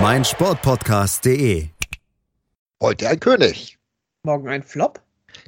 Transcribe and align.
meinsportpodcast.de. 0.00 1.68
Heute 2.80 3.08
ein 3.08 3.20
König. 3.20 3.78
Morgen 4.24 4.48
ein 4.48 4.62
Flop 4.62 5.02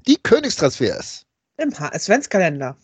Die 0.06 0.16
Königstransfers. 0.16 1.27
im 1.56 1.73
HS-Kalender. 1.73 2.77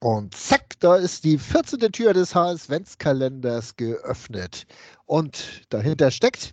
Und 0.00 0.34
zack, 0.36 0.78
da 0.80 0.96
ist 0.96 1.24
die 1.24 1.38
14. 1.38 1.80
Tür 1.92 2.12
des 2.12 2.34
HS-Kalenders 2.34 3.76
geöffnet. 3.76 4.66
Und 5.06 5.62
dahinter 5.68 6.10
steckt 6.10 6.52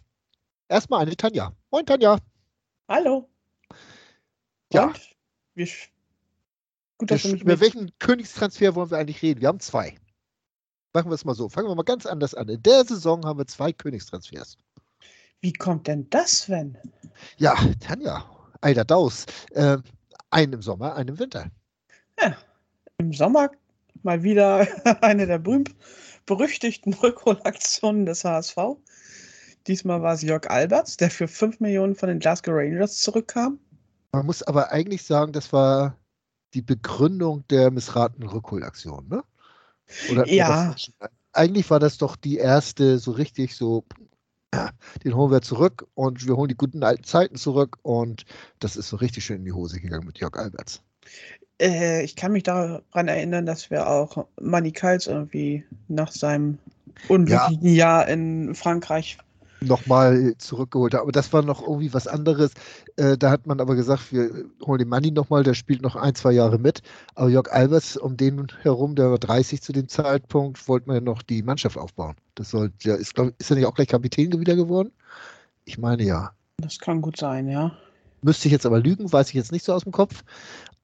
erstmal 0.67 1.01
eine 1.01 1.17
Tanja. 1.17 1.51
Moin 1.71 1.85
Tanja. 1.85 2.19
Hallo. 2.87 3.27
Ja. 4.71 4.85
Und? 4.87 4.99
Wir 5.55 5.67
Gut, 6.99 7.11
dass 7.11 7.23
du 7.23 7.29
mich 7.29 7.41
Über 7.41 7.53
mit... 7.53 7.61
welchen 7.61 7.91
Königstransfer 7.97 8.75
wollen 8.75 8.91
wir 8.91 8.99
eigentlich 8.99 9.21
reden? 9.23 9.41
Wir 9.41 9.47
haben 9.47 9.59
zwei. 9.59 9.97
Machen 10.93 11.11
wir 11.11 11.15
es 11.15 11.25
mal 11.25 11.35
so. 11.35 11.49
Fangen 11.49 11.67
wir 11.67 11.75
mal 11.75 11.83
ganz 11.83 12.05
anders 12.05 12.33
an. 12.33 12.49
In 12.49 12.61
der 12.63 12.83
Saison 12.85 13.23
haben 13.25 13.39
wir 13.39 13.47
zwei 13.47 13.71
Königstransfers. 13.71 14.57
Wie 15.41 15.53
kommt 15.53 15.87
denn 15.87 16.09
das, 16.09 16.41
Sven? 16.41 16.77
Ja, 17.37 17.55
Tanja, 17.79 18.25
alter 18.61 18.85
Daus. 18.85 19.25
Äh, 19.51 19.77
einen 20.31 20.53
im 20.53 20.61
Sommer, 20.61 20.95
einen 20.95 21.09
im 21.09 21.19
Winter. 21.19 21.49
Im 22.97 23.13
Sommer 23.13 23.49
mal 24.03 24.23
wieder 24.23 24.67
eine 25.01 25.27
der 25.27 25.39
berühmt 25.39 25.75
berüchtigten 26.25 26.93
Rückholaktionen 26.93 28.05
des 28.05 28.23
HSV. 28.23 28.57
Diesmal 29.67 30.01
war 30.01 30.13
es 30.13 30.21
Jörg 30.21 30.49
Alberts, 30.49 30.97
der 30.97 31.09
für 31.09 31.27
5 31.27 31.59
Millionen 31.59 31.95
von 31.95 32.09
den 32.09 32.19
Glasgow 32.19 32.53
Rangers 32.53 32.97
zurückkam. 32.97 33.59
Man 34.11 34.25
muss 34.25 34.43
aber 34.43 34.71
eigentlich 34.71 35.03
sagen, 35.03 35.33
das 35.33 35.51
war 35.53 35.97
die 36.53 36.61
Begründung 36.61 37.47
der 37.49 37.71
missratenen 37.71 38.29
Rückholaktion, 38.29 39.07
ne? 39.07 39.23
Oder 40.11 40.27
Ja. 40.27 40.73
das? 40.73 40.91
Eigentlich 41.31 41.69
war 41.69 41.79
das 41.79 41.97
doch 41.97 42.15
die 42.15 42.37
erste 42.37 42.97
so 42.97 43.11
richtig 43.11 43.55
so, 43.55 43.85
ja, 44.53 44.71
den 45.03 45.15
holen 45.15 45.31
wir 45.31 45.41
zurück 45.41 45.87
und 45.93 46.27
wir 46.27 46.35
holen 46.35 46.49
die 46.49 46.57
guten 46.57 46.83
alten 46.83 47.03
Zeiten 47.03 47.35
zurück 47.35 47.77
und 47.83 48.25
das 48.59 48.75
ist 48.75 48.89
so 48.89 48.97
richtig 48.97 49.25
schön 49.25 49.37
in 49.37 49.45
die 49.45 49.51
Hose 49.51 49.79
gegangen 49.79 50.07
mit 50.07 50.17
Jörg 50.19 50.35
Alberts. 50.37 50.81
Äh, 51.61 52.03
ich 52.03 52.15
kann 52.15 52.31
mich 52.31 52.43
daran 52.43 53.07
erinnern, 53.07 53.45
dass 53.45 53.69
wir 53.69 53.87
auch 53.87 54.25
Manny 54.41 54.71
Kals 54.71 55.07
irgendwie 55.07 55.63
nach 55.87 56.11
seinem 56.11 56.57
unglücklichen 57.07 57.67
Jahr 57.67 58.07
in 58.07 58.55
Frankreich 58.55 59.17
Nochmal 59.61 60.35
zurückgeholt 60.37 60.93
haben. 60.93 61.01
Aber 61.01 61.11
das 61.11 61.33
war 61.33 61.41
noch 61.41 61.61
irgendwie 61.61 61.93
was 61.93 62.07
anderes. 62.07 62.51
Äh, 62.95 63.17
da 63.17 63.29
hat 63.29 63.45
man 63.45 63.59
aber 63.59 63.75
gesagt, 63.75 64.13
wir 64.13 64.45
holen 64.65 64.79
den 64.79 64.87
Manni 64.87 65.11
nochmal, 65.11 65.43
der 65.43 65.53
spielt 65.53 65.81
noch 65.81 65.95
ein, 65.95 66.15
zwei 66.15 66.31
Jahre 66.31 66.57
mit. 66.57 66.81
Aber 67.15 67.29
Jörg 67.29 67.51
Alberts, 67.51 67.97
um 67.97 68.15
den 68.17 68.47
herum, 68.61 68.95
der 68.95 69.11
war 69.11 69.19
30 69.19 69.61
zu 69.61 69.73
dem 69.73 69.87
Zeitpunkt, 69.87 70.67
wollte 70.67 70.87
man 70.87 70.95
ja 70.97 71.01
noch 71.01 71.21
die 71.21 71.43
Mannschaft 71.43 71.77
aufbauen. 71.77 72.15
Das 72.35 72.51
soll, 72.51 72.71
der 72.85 72.97
ist, 72.97 73.15
glaub, 73.15 73.33
ist 73.37 73.49
er 73.49 73.57
nicht 73.57 73.65
auch 73.65 73.75
gleich 73.75 73.89
Kapitän 73.89 74.39
wieder 74.39 74.55
geworden? 74.55 74.91
Ich 75.65 75.77
meine 75.77 76.03
ja. 76.03 76.31
Das 76.57 76.79
kann 76.79 77.01
gut 77.01 77.17
sein, 77.17 77.47
ja. 77.47 77.71
Müsste 78.21 78.47
ich 78.47 78.51
jetzt 78.51 78.65
aber 78.65 78.79
lügen, 78.79 79.11
weiß 79.11 79.29
ich 79.29 79.35
jetzt 79.35 79.51
nicht 79.51 79.65
so 79.65 79.73
aus 79.73 79.83
dem 79.83 79.91
Kopf. 79.91 80.23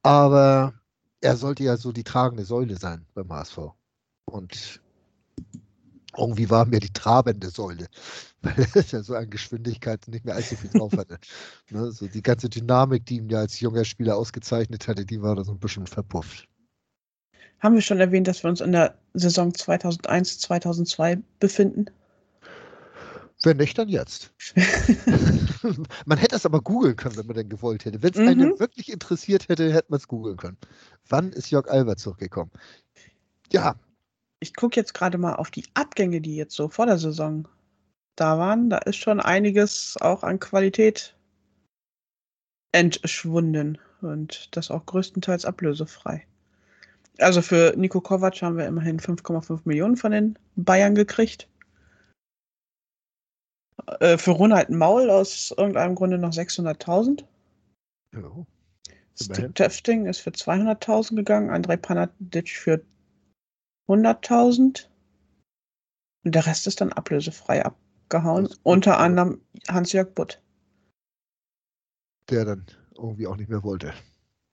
Aber 0.02 0.74
er 1.20 1.36
sollte 1.36 1.64
ja 1.64 1.76
so 1.76 1.92
die 1.92 2.04
tragende 2.04 2.44
Säule 2.44 2.76
sein 2.76 3.04
beim 3.14 3.32
HSV. 3.32 3.58
Und 4.24 4.80
irgendwie 6.18 6.50
war 6.50 6.66
mir 6.66 6.80
die 6.80 6.92
trabende 6.92 7.50
Säule, 7.50 7.86
weil 8.42 8.66
er 8.74 8.84
ja 8.84 9.02
so 9.02 9.14
an 9.14 9.30
Geschwindigkeit 9.30 10.06
nicht 10.08 10.24
mehr 10.24 10.34
allzu 10.34 10.56
viel 10.56 10.70
drauf 10.70 10.96
hatte. 10.96 11.18
ne, 11.70 11.90
so 11.92 12.06
die 12.08 12.22
ganze 12.22 12.48
Dynamik, 12.48 13.06
die 13.06 13.16
ihn 13.16 13.28
ja 13.28 13.40
als 13.40 13.60
junger 13.60 13.84
Spieler 13.84 14.16
ausgezeichnet 14.16 14.88
hatte, 14.88 15.04
die 15.06 15.22
war 15.22 15.34
da 15.36 15.44
so 15.44 15.52
ein 15.52 15.58
bisschen 15.60 15.86
verpufft. 15.86 16.48
Haben 17.60 17.74
wir 17.74 17.82
schon 17.82 18.00
erwähnt, 18.00 18.28
dass 18.28 18.42
wir 18.44 18.50
uns 18.50 18.60
in 18.60 18.72
der 18.72 18.98
Saison 19.14 19.52
2001, 19.54 20.38
2002 20.40 21.18
befinden? 21.40 21.86
Wenn 23.42 23.58
nicht, 23.58 23.78
dann 23.78 23.88
jetzt. 23.88 24.32
man 26.06 26.18
hätte 26.18 26.36
es 26.36 26.46
aber 26.46 26.60
googeln 26.60 26.96
können, 26.96 27.16
wenn 27.16 27.26
man 27.26 27.36
denn 27.36 27.48
gewollt 27.48 27.84
hätte. 27.84 28.02
Wenn 28.02 28.12
es 28.12 28.18
Mhm. 28.18 28.28
einen 28.28 28.58
wirklich 28.58 28.90
interessiert 28.90 29.48
hätte, 29.48 29.72
hätte 29.72 29.86
man 29.90 29.98
es 29.98 30.08
googeln 30.08 30.36
können. 30.36 30.56
Wann 31.08 31.32
ist 31.32 31.50
Jörg 31.50 31.68
Albert 31.68 32.00
zurückgekommen? 32.00 32.50
Ja, 33.52 33.76
Ich 34.46 34.54
gucke 34.54 34.78
jetzt 34.78 34.94
gerade 34.94 35.18
mal 35.18 35.34
auf 35.34 35.50
die 35.50 35.64
Abgänge, 35.74 36.20
die 36.20 36.36
jetzt 36.36 36.54
so 36.54 36.68
vor 36.68 36.86
der 36.86 36.98
Saison 36.98 37.48
da 38.14 38.38
waren. 38.38 38.70
Da 38.70 38.78
ist 38.78 38.94
schon 38.94 39.18
einiges 39.18 39.96
auch 40.00 40.22
an 40.22 40.38
Qualität 40.38 41.16
entschwunden 42.70 43.78
und 44.02 44.56
das 44.56 44.70
auch 44.70 44.86
größtenteils 44.86 45.44
ablösefrei. 45.44 46.24
Also 47.18 47.42
für 47.42 47.74
Nico 47.76 48.00
Kovac 48.00 48.40
haben 48.40 48.56
wir 48.56 48.68
immerhin 48.68 49.00
5,5 49.00 49.62
Millionen 49.64 49.96
von 49.96 50.12
den 50.12 50.38
Bayern 50.54 50.94
gekriegt. 50.94 51.48
Äh, 53.98 54.16
für 54.16 54.30
Ronald 54.30 54.70
Maul 54.70 55.10
aus 55.10 55.52
irgendeinem 55.56 55.96
Grunde 55.96 56.18
noch 56.18 56.30
600.000. 56.30 57.24
ja. 58.12 58.20
Immerhin. 58.20 58.46
Steve 59.18 59.54
Töfting 59.54 60.06
ist 60.06 60.20
für 60.20 60.30
200.000 60.30 61.16
gegangen, 61.16 61.50
Andrei 61.50 61.76
Panadic 61.78 62.50
für 62.50 62.84
100.000. 63.88 64.86
Und 66.24 66.34
der 66.34 66.46
Rest 66.46 66.66
ist 66.66 66.80
dann 66.80 66.92
ablösefrei 66.92 67.64
abgehauen. 67.64 68.46
Gut, 68.46 68.60
Unter 68.62 68.98
anderem 68.98 69.40
Hans-Jörg 69.68 70.14
Butt. 70.14 70.42
der 72.30 72.44
dann 72.44 72.66
irgendwie 72.96 73.26
auch 73.26 73.36
nicht 73.36 73.48
mehr 73.48 73.62
wollte. 73.62 73.92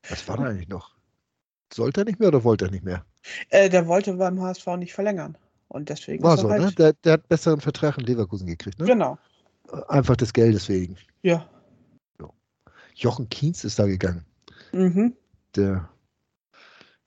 Was 0.10 0.28
war 0.28 0.38
da 0.38 0.44
eigentlich 0.44 0.68
noch? 0.68 0.96
Sollte 1.74 2.02
er 2.02 2.06
nicht 2.06 2.20
mehr 2.20 2.28
oder 2.28 2.44
wollte 2.44 2.66
er 2.66 2.72
nicht 2.72 2.84
mehr? 2.84 3.06
Äh, 3.50 3.70
der 3.70 3.88
wollte 3.88 4.14
beim 4.14 4.40
HSV 4.42 4.68
nicht 4.78 4.94
verlängern. 4.94 5.38
Und 5.70 5.90
deswegen 5.90 6.24
War 6.24 6.36
ist 6.36 6.42
so, 6.42 6.50
er 6.50 6.60
ne? 6.60 6.66
halt. 6.66 6.78
Der, 6.78 6.94
der 6.94 7.14
hat 7.14 7.28
besseren 7.30 7.62
Vertrag 7.62 7.98
in 7.98 8.06
Leverkusen 8.06 8.46
gekriegt, 8.46 8.78
ne? 8.80 8.86
Genau. 8.86 9.18
Einfach 9.88 10.16
des 10.16 10.34
Geldes 10.34 10.70
wegen. 10.70 10.98
Ja. 11.24 11.50
Jochen 12.96 13.28
Kienz 13.30 13.64
ist 13.64 13.80
da 13.80 13.88
gegangen. 13.88 14.24
Mhm. 14.72 15.16
Der, 15.56 15.90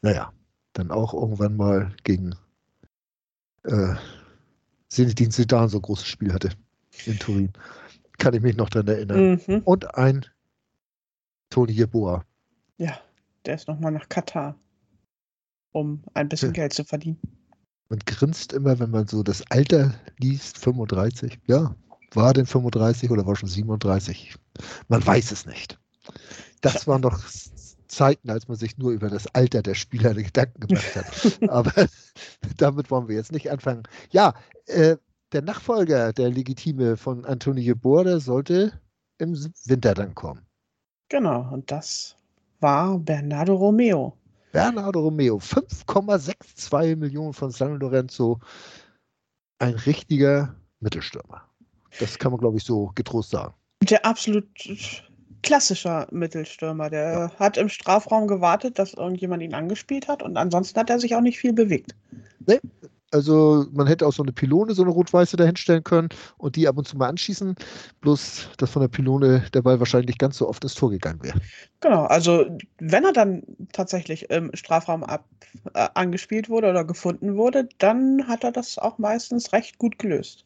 naja, 0.03 0.33
dann 0.79 0.91
auch 0.91 1.15
irgendwann 1.15 1.57
mal 1.57 1.95
gegen 2.05 2.35
äh, 3.65 3.95
Zinedine 4.89 5.31
Zidane 5.31 5.69
so 5.69 5.79
ein 5.79 5.83
großes 5.83 6.07
Spiel 6.07 6.33
hatte 6.33 6.51
in 7.07 7.19
Turin. 7.19 7.53
Kann 8.19 8.35
ich 8.35 8.41
mich 8.41 8.57
noch 8.57 8.69
dran 8.71 8.87
erinnern. 8.87 9.41
Mhm. 9.47 9.63
Und 9.65 9.95
ein 9.97 10.25
Toni 11.51 11.73
Jeboa. 11.73 12.25
Ja, 12.79 12.99
der 13.45 13.55
ist 13.55 13.69
nochmal 13.69 13.93
nach 13.93 14.09
Katar, 14.09 14.59
um 15.73 16.03
ein 16.15 16.29
bisschen 16.29 16.49
Ja. 16.49 16.63
Geld 16.63 16.73
zu 16.73 16.85
verdienen. 16.85 17.19
Man 17.89 18.01
grinst 18.01 18.53
immer, 18.53 18.79
wenn 18.79 18.91
man 18.91 19.07
so 19.07 19.23
das 19.23 19.49
Alter 19.51 19.95
liest, 20.19 20.59
35. 20.59 21.39
Ja, 21.47 21.75
war 22.13 22.33
denn 22.33 22.47
35 22.47 23.11
oder 23.11 23.27
war 23.27 23.37
schon 23.37 23.49
37? 23.49 24.35
Man 24.89 25.07
weiß 25.07 25.31
es 25.33 25.47
nicht. 25.47 25.79
Das 26.63 26.87
waren 26.87 27.03
doch 27.03 27.23
Zeiten, 27.89 28.31
als 28.31 28.49
man 28.49 28.57
sich 28.57 28.79
nur 28.79 28.93
über 28.93 29.09
das 29.09 29.27
Alter 29.35 29.63
der 29.63 29.75
Spieler 29.75 30.15
Gedanken 30.15 30.67
gemacht 30.67 30.97
hat. 30.97 31.39
Aber 31.51 31.73
damit 32.57 32.91
wollen 32.91 33.09
wir 33.09 33.17
jetzt 33.17 33.33
nicht 33.33 33.51
anfangen. 33.51 33.85
Ja, 34.11 34.35
äh, 34.67 34.97
der 35.33 35.43
Nachfolger, 35.43 36.13
der 36.13 36.31
Legitime 36.31 36.97
von 36.97 37.25
Antonio 37.25 37.75
Border, 37.75 38.21
sollte 38.21 38.73
im 39.19 39.35
Winter 39.65 39.95
dann 39.95 40.15
kommen. 40.15 40.47
Genau, 41.09 41.53
und 41.53 41.71
das 41.71 42.17
war 42.61 42.99
Bernardo 42.99 43.55
Romeo. 43.55 44.17
Bernardo 44.53 45.01
Romeo, 45.01 45.37
5,62 45.37 46.97
Millionen 46.97 47.33
von 47.33 47.51
San 47.51 47.79
Lorenzo. 47.79 48.41
Ein 49.59 49.75
richtiger 49.75 50.55
Mittelstürmer. 50.81 51.43
Das 51.99 52.19
kann 52.19 52.33
man, 52.33 52.41
glaube 52.41 52.59
ich, 52.59 52.65
so 52.65 52.93
getrost 52.95 53.31
sagen. 53.31 53.55
Der 53.83 54.05
absolut 54.05 54.47
klassischer 55.47 56.09
Mittelstürmer. 56.11 56.91
Der 56.91 57.31
hat 57.39 57.57
im 57.57 57.69
Strafraum 57.69 58.27
gewartet, 58.27 58.79
dass 58.79 58.95
irgendjemand 58.95 59.43
ihn 59.43 59.55
angespielt 59.55 60.09
hat 60.09 60.23
und 60.23 60.37
ansonsten 60.37 60.79
hat 60.79 60.91
er 60.91 60.99
sich 60.99 61.15
auch 61.15 61.21
nicht 61.21 61.39
viel 61.39 61.53
bewegt. 61.53 61.95
Also 63.13 63.65
man 63.73 63.87
hätte 63.87 64.07
auch 64.07 64.13
so 64.13 64.25
eine 64.25 64.33
Pylone, 64.33 64.75
so 64.75 64.83
eine 64.83 64.91
rot-weiße 64.91 65.37
dahinstellen 65.37 65.85
können 65.85 66.09
und 66.39 66.57
die 66.57 66.67
ab 66.67 66.77
und 66.77 66.89
zu 66.89 66.97
mal 66.97 67.09
anschießen. 67.09 67.55
Bloß, 68.01 68.51
dass 68.59 68.71
von 68.71 68.83
der 68.83 68.89
Pylone 68.89 69.45
der 69.55 69.63
Ball 69.63 69.79
wahrscheinlich 69.79 70.19
ganz 70.19 70.39
so 70.39 70.49
oft 70.49 70.65
ins 70.65 70.75
Tor 70.75 70.91
gegangen 70.91 71.23
wäre. 71.23 71.41
Genau, 71.81 72.05
also 72.07 72.45
wenn 72.79 73.05
er 73.05 73.13
dann 73.13 73.45
tatsächlich 73.73 74.29
im 74.31 74.51
Strafraum 74.55 75.05
ab, 75.05 75.25
äh, 75.75 75.89
angespielt 75.95 76.49
wurde 76.49 76.69
oder 76.71 76.85
gefunden 76.85 77.37
wurde, 77.37 77.69
dann 77.79 78.27
hat 78.27 78.43
er 78.43 78.51
das 78.51 78.79
auch 78.79 78.99
meistens 78.99 79.53
recht 79.53 79.79
gut 79.79 80.01
gelöst. 80.01 80.46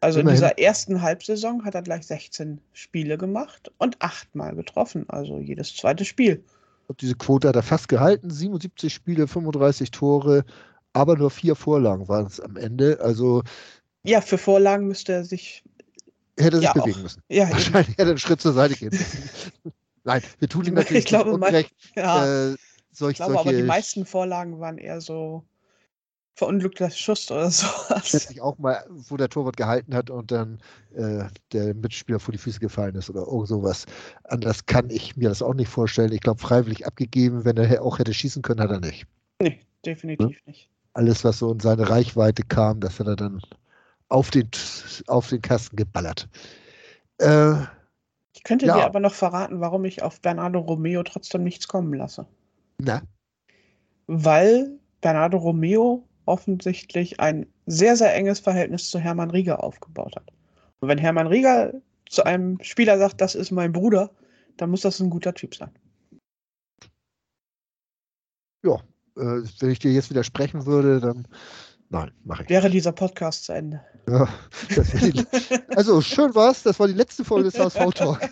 Also 0.00 0.20
Immerhin. 0.20 0.36
in 0.36 0.42
dieser 0.46 0.58
ersten 0.58 1.02
Halbsaison 1.02 1.64
hat 1.64 1.74
er 1.74 1.82
gleich 1.82 2.06
16 2.06 2.60
Spiele 2.72 3.18
gemacht 3.18 3.70
und 3.78 3.96
achtmal 4.00 4.54
getroffen, 4.54 5.04
also 5.08 5.38
jedes 5.38 5.74
zweite 5.74 6.04
Spiel. 6.04 6.44
Und 6.86 7.00
diese 7.02 7.14
Quote 7.16 7.48
hat 7.48 7.56
er 7.56 7.62
fast 7.62 7.88
gehalten. 7.88 8.30
77 8.30 8.92
Spiele, 8.94 9.26
35 9.28 9.90
Tore, 9.90 10.44
aber 10.92 11.16
nur 11.16 11.30
vier 11.30 11.54
Vorlagen 11.54 12.08
waren 12.08 12.26
es 12.26 12.40
am 12.40 12.56
Ende. 12.56 12.98
Also 13.00 13.42
Ja, 14.04 14.20
für 14.20 14.38
Vorlagen 14.38 14.86
müsste 14.88 15.12
er 15.12 15.24
sich. 15.24 15.62
hätte 16.38 16.56
er 16.56 16.60
sich 16.60 16.64
Ja, 16.66 16.72
bewegen 16.72 16.98
auch. 16.98 17.02
müssen. 17.02 17.22
Ja, 17.28 17.44
eben. 17.48 17.52
Wahrscheinlich 17.52 17.88
hätte 17.90 18.02
er 18.02 18.08
einen 18.08 18.18
Schritt 18.18 18.40
zur 18.40 18.52
Seite 18.54 18.74
gehen 18.74 18.90
müssen. 18.90 19.30
Nein, 20.04 20.22
wir 20.38 20.48
tun 20.48 20.62
ihm 20.62 20.68
Ich 20.68 20.84
natürlich 20.84 21.04
glaube, 21.04 21.30
nicht 21.30 21.40
mein- 21.40 21.48
unrecht. 21.50 21.74
ja 21.96 22.52
Äh, 22.52 22.56
solch, 22.92 23.12
ich 23.12 23.16
glaube 23.16 23.34
aber, 23.38 23.50
die 23.50 23.56
solche 23.56 23.66
meisten 23.66 24.06
Vorlagen 24.06 24.58
waren 24.60 24.78
eher 24.78 25.00
so 25.02 25.44
verunglückter 26.38 26.90
Schuss 26.90 27.30
oder 27.30 27.50
sowas. 27.50 28.12
letztlich 28.12 28.40
auch 28.40 28.58
mal, 28.58 28.84
wo 28.88 29.16
der 29.16 29.28
Torwart 29.28 29.56
gehalten 29.56 29.94
hat 29.94 30.08
und 30.10 30.30
dann 30.30 30.60
äh, 30.94 31.24
der 31.52 31.74
Mitspieler 31.74 32.20
vor 32.20 32.32
die 32.32 32.38
Füße 32.38 32.60
gefallen 32.60 32.94
ist 32.94 33.10
oder 33.10 33.22
irgend 33.26 33.48
sowas. 33.48 33.86
Anders 34.24 34.64
kann 34.66 34.88
ich 34.90 35.16
mir 35.16 35.28
das 35.28 35.42
auch 35.42 35.54
nicht 35.54 35.68
vorstellen. 35.68 36.12
Ich 36.12 36.20
glaube, 36.20 36.40
freiwillig 36.40 36.86
abgegeben, 36.86 37.44
wenn 37.44 37.56
er 37.56 37.82
auch 37.82 37.98
hätte 37.98 38.14
schießen 38.14 38.42
können, 38.42 38.60
hat 38.60 38.70
er 38.70 38.80
nicht. 38.80 39.06
Nee, 39.42 39.60
definitiv 39.84 40.40
nicht. 40.46 40.70
Alles, 40.94 41.24
was 41.24 41.38
so 41.38 41.52
in 41.52 41.60
seine 41.60 41.88
Reichweite 41.88 42.42
kam, 42.42 42.80
das 42.80 42.98
hat 42.98 43.06
er 43.08 43.16
dann 43.16 43.40
auf 44.08 44.30
den, 44.30 44.48
auf 45.06 45.28
den 45.28 45.42
Kasten 45.42 45.76
geballert. 45.76 46.28
Äh, 47.18 47.54
Ich 48.34 48.42
könnte 48.44 48.66
Ja. 48.66 48.74
dir 48.74 48.86
aber 48.86 49.00
noch 49.00 49.14
verraten, 49.14 49.60
warum 49.60 49.84
ich 49.84 50.02
auf 50.02 50.20
Bernardo 50.20 50.60
Romeo 50.60 51.02
trotzdem 51.02 51.42
nichts 51.44 51.68
kommen 51.68 51.92
lasse. 51.94 52.26
na, 52.78 53.02
Weil 54.06 54.78
Bernardo 55.00 55.38
Romeo 55.38 56.07
offensichtlich 56.28 57.20
ein 57.20 57.46
sehr, 57.66 57.96
sehr 57.96 58.14
enges 58.14 58.40
Verhältnis 58.40 58.90
zu 58.90 58.98
Hermann 58.98 59.30
Rieger 59.30 59.62
aufgebaut 59.64 60.14
hat. 60.16 60.30
Und 60.80 60.88
wenn 60.88 60.98
Hermann 60.98 61.26
Rieger 61.26 61.72
zu 62.08 62.24
einem 62.24 62.58
Spieler 62.62 62.98
sagt, 62.98 63.20
das 63.20 63.34
ist 63.34 63.50
mein 63.50 63.72
Bruder, 63.72 64.10
dann 64.56 64.70
muss 64.70 64.82
das 64.82 65.00
ein 65.00 65.10
guter 65.10 65.34
Typ 65.34 65.54
sein. 65.54 65.70
ja, 68.62 68.74
äh, 69.16 69.42
wenn 69.60 69.70
ich 69.70 69.78
dir 69.78 69.92
jetzt 69.92 70.10
widersprechen 70.10 70.66
würde, 70.66 71.00
dann 71.00 71.26
nein, 71.90 72.10
mache 72.24 72.42
ich. 72.42 72.48
Wäre 72.48 72.70
dieser 72.70 72.92
Podcast 72.92 73.44
zu 73.44 73.52
Ende. 73.52 73.80
Ja, 74.08 74.28
die, 74.70 75.24
also 75.76 76.00
schön 76.00 76.34
war's. 76.34 76.62
Das 76.62 76.80
war 76.80 76.88
die 76.88 76.94
letzte 76.94 77.24
Folge 77.24 77.50
des 77.50 77.58
HSV 77.58 77.94
Talk. 77.94 78.20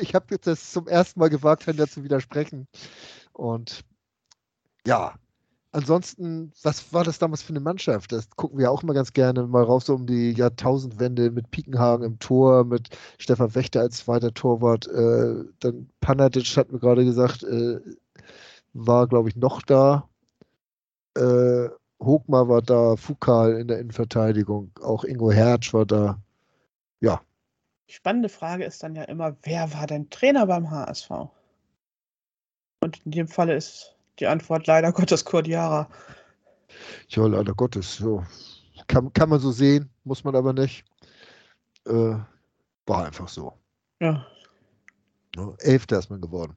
Ich 0.00 0.14
habe 0.14 0.26
jetzt 0.30 0.46
das 0.46 0.72
zum 0.72 0.86
ersten 0.86 1.18
Mal 1.18 1.30
gewagt, 1.30 1.66
Herrn 1.66 1.88
zu 1.88 2.04
widersprechen. 2.04 2.68
Und 3.32 3.82
ja, 4.86 5.14
ansonsten, 5.76 6.52
was 6.62 6.92
war 6.92 7.04
das 7.04 7.18
damals 7.18 7.42
für 7.42 7.50
eine 7.50 7.60
Mannschaft? 7.60 8.12
Das 8.12 8.30
gucken 8.30 8.58
wir 8.58 8.70
auch 8.70 8.82
immer 8.82 8.94
ganz 8.94 9.12
gerne 9.12 9.46
mal 9.46 9.62
rauf, 9.62 9.84
so 9.84 9.94
um 9.94 10.06
die 10.06 10.32
Jahrtausendwende 10.32 11.30
mit 11.30 11.50
Piekenhagen 11.50 12.04
im 12.04 12.18
Tor, 12.18 12.64
mit 12.64 12.88
Stefan 13.18 13.54
Wächter 13.54 13.80
als 13.80 13.98
zweiter 13.98 14.32
Torwart. 14.34 14.88
Äh, 14.88 15.44
dann 15.60 15.88
Panatic 16.00 16.56
hat 16.56 16.72
mir 16.72 16.78
gerade 16.78 17.04
gesagt, 17.04 17.42
äh, 17.44 17.80
war, 18.72 19.06
glaube 19.06 19.28
ich, 19.28 19.36
noch 19.36 19.62
da. 19.62 20.08
Äh, 21.16 21.68
Hochmar 22.02 22.48
war 22.48 22.62
da, 22.62 22.96
Fukal 22.96 23.58
in 23.58 23.68
der 23.68 23.78
Innenverteidigung, 23.78 24.70
auch 24.82 25.04
Ingo 25.04 25.30
Hertz 25.30 25.72
war 25.72 25.86
da. 25.86 26.20
Ja, 27.00 27.20
spannende 27.86 28.28
Frage 28.28 28.64
ist 28.64 28.82
dann 28.82 28.94
ja 28.94 29.04
immer, 29.04 29.36
wer 29.42 29.72
war 29.72 29.86
denn 29.86 30.10
Trainer 30.10 30.46
beim 30.46 30.70
HSV? 30.70 31.10
Und 32.80 33.04
in 33.04 33.10
dem 33.12 33.28
Falle 33.28 33.54
ist 33.54 33.95
die 34.18 34.26
Antwort 34.26 34.66
leider 34.66 34.92
Gottes 34.92 35.24
Kurt 35.24 35.46
Jara. 35.46 35.88
ja, 37.08 37.26
leider 37.26 37.54
Gottes, 37.54 37.96
so. 37.96 38.24
Kann, 38.88 39.12
kann 39.12 39.28
man 39.28 39.40
so 39.40 39.50
sehen, 39.50 39.90
muss 40.04 40.22
man 40.24 40.36
aber 40.36 40.52
nicht. 40.52 40.84
Äh, 41.86 42.16
war 42.86 43.06
einfach 43.06 43.28
so. 43.28 43.52
Ja. 44.00 44.26
Ne? 45.36 45.54
Elfter 45.58 45.98
ist 45.98 46.10
man 46.10 46.20
geworden. 46.20 46.56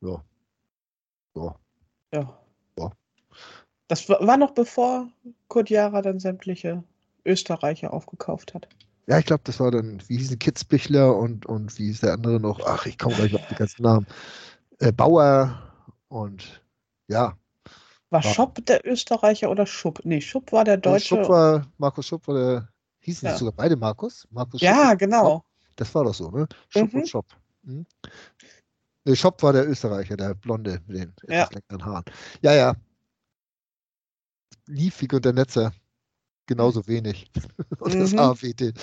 Ja. 0.00 0.22
So. 1.34 1.54
Ja. 2.12 2.38
Ja. 2.78 2.90
Das 3.88 4.08
wa- 4.08 4.18
war 4.20 4.36
noch 4.36 4.52
bevor 4.52 5.08
Kurt 5.48 5.70
Jara 5.70 6.02
dann 6.02 6.18
sämtliche 6.18 6.82
Österreicher 7.24 7.92
aufgekauft 7.92 8.54
hat. 8.54 8.68
Ja, 9.06 9.18
ich 9.18 9.26
glaube, 9.26 9.42
das 9.44 9.60
war 9.60 9.70
dann, 9.70 10.02
wie 10.08 10.16
hieß 10.18 10.36
Kitzbichler 10.38 11.16
und, 11.16 11.46
und 11.46 11.78
wie 11.78 11.86
hieß 11.86 12.00
der 12.00 12.14
andere 12.14 12.40
noch? 12.40 12.60
Ach, 12.66 12.86
ich 12.86 12.98
komme 12.98 13.14
gleich 13.14 13.34
auf 13.34 13.46
die 13.48 13.54
ganzen 13.54 13.82
Namen. 13.82 14.06
Äh, 14.80 14.90
Bauer 14.90 15.62
und 16.08 16.60
ja. 17.08 17.36
War 18.10 18.22
War- 18.22 18.34
Schopp 18.34 18.64
der 18.66 18.86
Österreicher 18.86 19.50
oder 19.50 19.66
Schupp? 19.66 20.00
Nee, 20.04 20.20
Schupp 20.20 20.52
war 20.52 20.64
der 20.64 20.76
Deutsche. 20.76 21.08
Schupp 21.16 21.28
war, 21.28 21.66
Markus 21.78 22.06
Schupp 22.06 22.26
war 22.28 22.34
der, 22.36 22.68
hießen 23.00 23.26
Ja. 23.26 23.32
nicht 23.32 23.40
sogar 23.40 23.52
beide 23.52 23.76
Markus? 23.76 24.26
Markus 24.30 24.60
Schupp 24.60 24.68
ja, 24.68 24.92
und 24.92 24.98
genau. 24.98 25.44
Das 25.74 25.92
war 25.94 26.04
doch 26.04 26.14
so, 26.14 26.30
ne? 26.30 26.46
Schopp 26.68 26.92
Mhm. 26.92 27.00
und 27.00 27.08
Schopp. 27.08 27.26
Hm? 27.64 27.86
Nee, 29.04 29.16
Schopp 29.16 29.42
war 29.42 29.52
der 29.52 29.68
Österreicher, 29.68 30.16
der 30.16 30.34
Blonde 30.34 30.80
mit 30.86 30.96
den 30.98 31.12
etwas 31.22 31.28
Ja. 31.28 31.48
längeren 31.52 31.84
Haaren. 31.84 32.04
Ja, 32.42 32.54
ja. 32.54 32.74
Liefig 34.66 35.12
und 35.12 35.24
der 35.24 35.32
Netzer 35.32 35.72
genauso 36.46 36.86
wenig. 36.86 37.30
und 37.80 37.94
das 37.98 38.12
Mhm. 38.12 38.74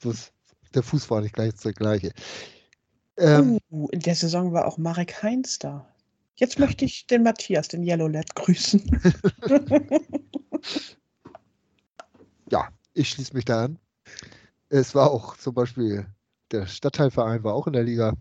Das, 0.00 0.32
der 0.74 0.82
Fuß 0.82 1.10
war 1.10 1.20
nicht 1.20 1.34
gleich 1.34 1.54
der 1.54 1.72
gleiche. 1.72 2.12
Ähm, 3.16 3.58
uh, 3.70 3.88
in 3.90 4.00
der 4.00 4.14
Saison 4.14 4.52
war 4.52 4.66
auch 4.66 4.78
Marek 4.78 5.22
Heinz 5.22 5.58
da. 5.58 5.86
Jetzt 6.36 6.58
möchte 6.58 6.84
ich 6.84 7.06
den 7.06 7.22
Matthias, 7.22 7.68
den 7.68 7.82
Yellow 7.84 8.08
Lad, 8.08 8.34
grüßen. 8.34 8.80
ja, 12.50 12.68
ich 12.94 13.10
schließe 13.10 13.34
mich 13.34 13.44
da 13.44 13.64
an. 13.64 13.78
Es 14.70 14.94
war 14.94 15.10
auch 15.10 15.36
zum 15.36 15.54
Beispiel, 15.54 16.06
der 16.50 16.66
Stadtteilverein 16.66 17.44
war 17.44 17.54
auch 17.54 17.66
in 17.66 17.74
der 17.74 17.84
Liga 17.84 18.14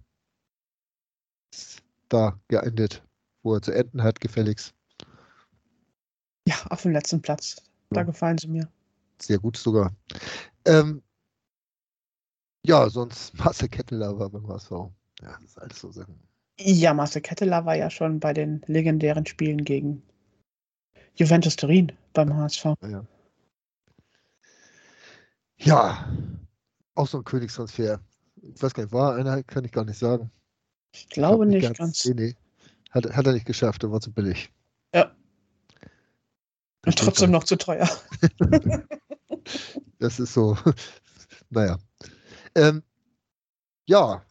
da 2.09 2.37
geendet, 2.49 3.03
wo 3.43 3.55
er 3.55 3.61
zu 3.61 3.71
enden 3.71 4.03
hat, 4.03 4.19
gefälligst. 4.19 4.73
ja, 6.47 6.55
auf 6.69 6.81
dem 6.81 6.91
letzten 6.91 7.21
Platz. 7.21 7.55
Da 7.91 8.01
Ja. 8.01 8.05
gefallen 8.05 8.37
sie 8.37 8.47
mir. 8.47 8.69
Sehr 9.21 9.39
gut 9.39 9.55
sogar. 9.57 9.95
Ähm, 10.65 11.01
ja, 12.65 12.89
sonst 12.89 13.33
Marcel 13.37 13.69
Ketteler 13.69 14.17
war 14.19 14.29
beim 14.29 14.47
HSV. 14.47 14.71
Ja, 15.21 15.33
das 15.33 15.43
ist 15.43 15.59
alles 15.59 15.79
so 15.79 15.91
Sachen. 15.91 16.19
Ja, 16.59 16.93
Marcel 16.93 17.21
Ketteler 17.21 17.65
war 17.65 17.75
ja 17.75 17.89
schon 17.89 18.19
bei 18.19 18.33
den 18.33 18.61
legendären 18.67 19.25
Spielen 19.25 19.63
gegen 19.63 20.03
Juventus 21.15 21.55
Turin 21.55 21.91
beim 22.13 22.35
HSV. 22.35 22.65
Ja. 22.83 23.05
ja, 25.57 26.11
auch 26.95 27.07
so 27.07 27.17
ein 27.17 27.23
Königstransfer. 27.23 27.99
Ich 28.41 28.61
weiß 28.61 28.73
gar 28.73 28.83
nicht, 28.83 28.93
war 28.93 29.15
einer, 29.15 29.43
kann 29.43 29.65
ich 29.65 29.71
gar 29.71 29.85
nicht 29.85 29.97
sagen. 29.97 30.31
Ich 30.93 31.09
glaube 31.09 31.47
Glaub 31.47 31.61
nicht 31.61 31.77
ganz. 31.77 32.05
Nee, 32.05 32.13
nee. 32.13 32.35
Hat, 32.91 33.05
hat 33.15 33.25
er 33.25 33.33
nicht 33.33 33.45
geschafft, 33.45 33.83
der 33.83 33.91
war 33.91 34.01
zu 34.01 34.11
billig. 34.11 34.51
Ja. 34.93 35.15
Und 36.85 36.97
trotzdem 36.97 37.31
noch 37.31 37.43
zu 37.43 37.57
teuer. 37.57 37.89
Das 39.99 40.19
ist 40.19 40.33
so, 40.33 40.57
naja. 41.49 41.77
Ähm, 42.55 42.83
ja, 43.85 44.25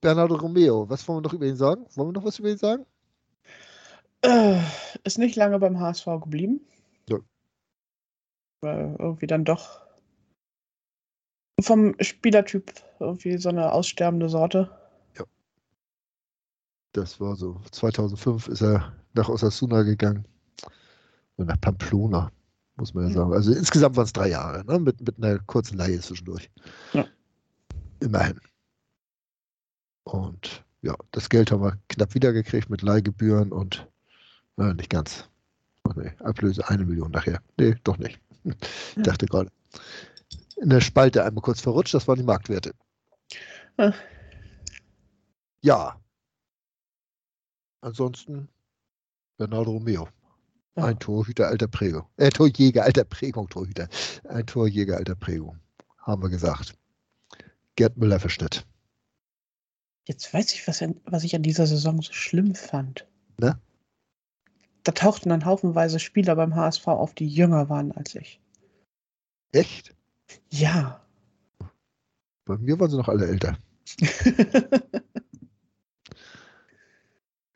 Bernardo 0.00 0.36
Romeo, 0.36 0.88
was 0.88 1.06
wollen 1.06 1.18
wir 1.18 1.22
noch 1.28 1.34
über 1.34 1.46
ihn 1.46 1.56
sagen? 1.56 1.86
Wollen 1.94 2.08
wir 2.08 2.12
noch 2.12 2.24
was 2.24 2.38
über 2.38 2.50
ihn 2.50 2.58
sagen? 2.58 2.86
Äh, 4.22 4.60
ist 5.04 5.18
nicht 5.18 5.36
lange 5.36 5.58
beim 5.58 5.78
HSV 5.80 6.06
geblieben. 6.22 6.60
Ja. 7.08 7.18
Weil 8.62 8.96
irgendwie 8.98 9.26
dann 9.26 9.44
doch 9.44 9.80
vom 11.60 11.94
Spielertyp 12.00 12.72
irgendwie 12.98 13.36
so 13.38 13.48
eine 13.50 13.72
aussterbende 13.72 14.28
Sorte. 14.28 14.76
Das 16.92 17.20
war 17.20 17.36
so. 17.36 17.60
2005 17.70 18.48
ist 18.48 18.62
er 18.62 18.92
nach 19.14 19.28
Osasuna 19.28 19.82
gegangen. 19.82 20.24
Und 21.36 21.46
nach 21.46 21.60
Pamplona, 21.60 22.32
muss 22.76 22.94
man 22.94 23.04
ja 23.04 23.10
Mhm. 23.10 23.14
sagen. 23.14 23.32
Also 23.32 23.52
insgesamt 23.52 23.96
waren 23.96 24.06
es 24.06 24.12
drei 24.12 24.28
Jahre, 24.30 24.64
ne? 24.64 24.80
mit, 24.80 25.00
mit 25.00 25.16
einer 25.18 25.38
kurzen 25.38 25.78
Leihe 25.78 26.00
zwischendurch. 26.00 26.50
Ja. 26.92 27.06
Immerhin. 28.00 28.40
Und 30.04 30.64
ja, 30.82 30.94
das 31.10 31.28
Geld 31.28 31.50
haben 31.50 31.62
wir 31.62 31.78
knapp 31.88 32.14
wiedergekriegt 32.14 32.70
mit 32.70 32.82
Leihgebühren 32.82 33.52
und 33.52 33.86
äh, 34.58 34.74
nicht 34.74 34.90
ganz. 34.90 35.28
Oh, 35.84 35.92
nee, 35.96 36.12
Ablöse 36.20 36.68
eine 36.68 36.84
Million 36.84 37.10
nachher. 37.10 37.42
Nee, 37.58 37.76
doch 37.84 37.98
nicht. 37.98 38.20
Ich 38.96 39.02
dachte 39.02 39.26
gerade. 39.26 39.50
In 40.56 40.70
der 40.70 40.80
Spalte 40.80 41.24
einmal 41.24 41.42
kurz 41.42 41.60
verrutscht, 41.60 41.94
das 41.94 42.08
waren 42.08 42.18
die 42.18 42.24
Marktwerte. 42.24 42.72
Ah. 43.76 43.92
Ja. 45.62 46.00
Ansonsten 47.82 48.48
Bernardo 49.36 49.72
Romeo. 49.72 50.08
Ja. 50.76 50.84
Ein 50.84 50.98
Torhüter 50.98 51.48
alter 51.48 51.66
Prägung. 51.66 52.06
Äh, 52.16 52.30
Torjäger 52.30 52.84
alter 52.84 53.04
Prägung, 53.04 53.48
Torhüter. 53.48 53.88
Ein 54.28 54.46
Torjäger 54.46 54.96
alter 54.96 55.14
Prägung. 55.14 55.58
Haben 55.98 56.22
wir 56.22 56.28
gesagt. 56.30 56.74
Gerd 57.76 57.96
Müller 57.96 58.20
versteht. 58.20 58.66
Jetzt 60.10 60.34
weiß 60.34 60.52
ich, 60.54 60.66
was, 60.66 60.82
was 61.04 61.22
ich 61.22 61.36
an 61.36 61.44
dieser 61.44 61.68
Saison 61.68 62.02
so 62.02 62.12
schlimm 62.12 62.56
fand. 62.56 63.06
Ne? 63.38 63.60
Da 64.82 64.90
tauchten 64.90 65.28
dann 65.28 65.44
haufenweise 65.44 66.00
Spieler 66.00 66.34
beim 66.34 66.56
HSV 66.56 66.88
auf, 66.88 67.14
die 67.14 67.28
jünger 67.28 67.68
waren 67.68 67.92
als 67.92 68.16
ich. 68.16 68.40
Echt? 69.52 69.94
Ja. 70.50 71.00
Bei 72.44 72.56
mir 72.58 72.80
waren 72.80 72.90
sie 72.90 72.96
noch 72.96 73.08
alle 73.08 73.28
älter. 73.28 73.56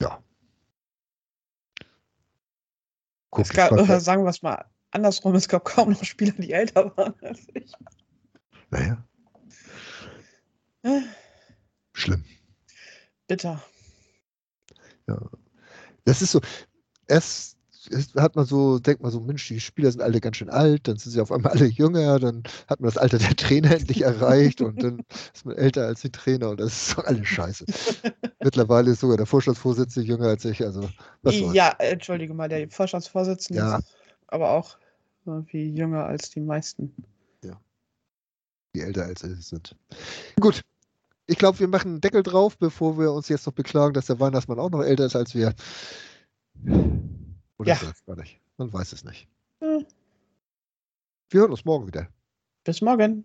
Ja. 0.01 0.23
Guck, 3.31 3.45
es 3.47 3.51
gab, 3.53 3.73
oder 3.73 3.87
das- 3.87 4.05
sagen 4.05 4.23
wir 4.25 4.31
es 4.31 4.43
mal 4.43 4.65
andersrum, 4.91 5.35
es 5.35 5.49
gab 5.49 5.65
kaum 5.65 5.91
noch 5.91 6.05
Spieler, 6.05 6.33
die 6.33 6.53
älter 6.53 6.97
waren 6.97 7.15
als 7.23 7.47
ich. 7.55 7.73
naja, 8.71 9.03
Äh, 10.83 11.01
schlimm. 11.95 12.25
Bitter. 13.27 13.63
Das 16.05 16.23
ist 16.23 16.33
so, 16.33 16.41
erst 17.07 17.57
hat 18.17 18.37
man 18.37 18.47
so, 18.47 18.79
denkt 18.79 19.03
man 19.03 19.11
so, 19.11 19.21
Mensch, 19.21 19.47
die 19.49 19.61
Spieler 19.61 19.91
sind 19.91 20.01
alle 20.01 20.21
ganz 20.21 20.37
schön 20.37 20.51
alt, 20.51 20.89
dann 20.89 20.97
sind 20.97 21.13
sie 21.13 21.21
auf 21.21 21.31
einmal 21.33 21.53
alle 21.53 21.67
jünger, 21.67 22.19
dann 22.19 22.43
hat 22.67 22.81
man 22.81 22.89
das 22.89 22.97
Alter 22.97 23.19
der 23.19 23.37
Trainer 23.37 23.71
endlich 23.77 24.03
erreicht 24.03 24.61
und 24.63 24.83
dann 24.83 25.03
ist 25.35 25.45
man 25.45 25.57
älter 25.57 25.87
als 25.87 26.01
die 26.01 26.11
Trainer 26.11 26.51
und 26.51 26.61
das 26.61 26.89
ist 26.89 26.99
doch 26.99 27.05
alles 27.05 27.27
scheiße. 27.27 27.65
Mittlerweile 28.43 28.91
ist 28.91 29.01
sogar 29.01 29.17
der 29.17 29.27
Vorstandsvorsitzende 29.27 30.09
jünger 30.09 30.29
als 30.29 30.45
ich, 30.45 30.63
also 30.63 30.89
was 31.23 31.39
soll's. 31.39 31.55
Ja, 31.55 31.75
äh, 31.79 31.91
entschuldige 31.93 32.35
mal, 32.35 32.49
der 32.49 32.69
Vorstandsvorsitzende 32.71 33.61
Ja. 33.61 33.79
ist 33.79 33.97
aber 34.29 34.51
auch 34.51 34.79
irgendwie 35.27 35.71
jünger 35.71 36.05
als 36.05 36.31
die 36.31 36.41
meisten. 36.41 36.95
die 38.75 38.81
älter 38.81 39.05
als 39.05 39.21
sie 39.21 39.35
sind. 39.35 39.77
Gut. 40.41 40.61
Ich 41.27 41.39
glaube, 41.39 41.59
wir 41.59 41.69
machen 41.69 41.93
einen 41.93 42.01
Deckel 42.01 42.23
drauf, 42.23 42.59
bevor 42.59 42.99
wir 42.99 43.13
uns 43.13 43.29
jetzt 43.29 43.47
noch 43.47 43.55
beklagen, 43.55 43.95
dass 43.95 44.07
der 44.07 44.21
Weihnachtsmann 44.21 44.59
auch 44.59 44.71
noch 44.71 44.83
älter 44.83 45.07
ist 45.07 45.17
als 45.17 45.35
wir. 45.35 45.55
Oder 47.59 47.69
Ja. 47.69 47.75
ist 47.75 48.05
gar 48.07 48.17
nicht? 48.17 48.41
Man 48.59 48.73
weiß 48.73 48.93
es 48.93 49.05
nicht. 49.05 49.29
Hm. 49.61 49.87
Wir 51.31 51.41
hören 51.41 51.51
uns 51.51 51.65
morgen 51.65 51.87
wieder. 51.87 52.09
Bis 52.65 52.81
morgen. 52.83 53.25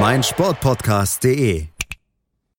meinsportpodcast.de. 0.00 1.71